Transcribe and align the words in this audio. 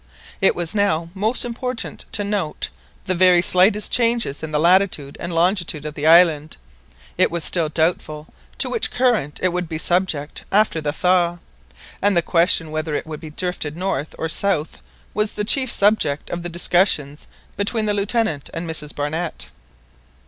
It 0.41 0.55
was 0.55 0.73
now 0.73 1.11
most 1.13 1.45
important 1.45 2.05
to 2.13 2.23
note 2.23 2.69
the 3.05 3.13
very 3.13 3.43
slightest 3.43 3.91
changes 3.91 4.41
in 4.41 4.51
the 4.51 4.59
latitude 4.59 5.15
and 5.19 5.31
longitude 5.31 5.85
of 5.85 5.93
the 5.93 6.07
island. 6.07 6.57
It 7.19 7.29
was 7.29 7.43
still 7.43 7.69
doubtful 7.69 8.33
to 8.57 8.67
which 8.71 8.89
current 8.89 9.39
it 9.43 9.53
would 9.53 9.69
be 9.69 9.77
subject 9.77 10.43
after 10.51 10.81
the 10.81 10.91
thaw, 10.91 11.37
and 12.01 12.17
the 12.17 12.23
question 12.23 12.71
whether 12.71 12.95
it 12.95 13.05
would 13.05 13.19
be 13.19 13.29
drifted 13.29 13.77
north 13.77 14.15
or 14.17 14.27
south 14.27 14.79
was 15.13 15.33
the 15.33 15.43
chief 15.45 15.71
subject 15.71 16.31
of 16.31 16.41
the 16.41 16.49
discussions 16.49 17.27
between 17.55 17.85
the 17.85 17.93
Lieutenant 17.93 18.49
and 18.55 18.67
Mrs 18.67 18.95
Barnett. 18.95 19.51